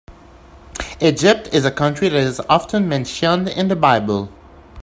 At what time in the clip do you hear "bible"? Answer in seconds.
3.75-4.29